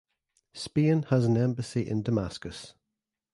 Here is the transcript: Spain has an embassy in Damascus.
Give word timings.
Spain 0.55 1.03
has 1.11 1.25
an 1.25 1.37
embassy 1.37 1.87
in 1.87 2.01
Damascus. 2.01 2.73